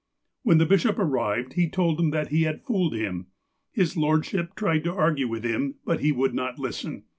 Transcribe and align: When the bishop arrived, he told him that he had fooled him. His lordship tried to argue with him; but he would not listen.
When 0.41 0.57
the 0.57 0.65
bishop 0.65 0.97
arrived, 0.97 1.53
he 1.53 1.69
told 1.69 1.99
him 1.99 2.09
that 2.09 2.29
he 2.29 2.41
had 2.41 2.63
fooled 2.63 2.95
him. 2.95 3.27
His 3.71 3.95
lordship 3.95 4.55
tried 4.55 4.83
to 4.85 4.91
argue 4.95 5.27
with 5.27 5.43
him; 5.43 5.75
but 5.85 5.99
he 5.99 6.11
would 6.11 6.33
not 6.33 6.57
listen. 6.57 7.03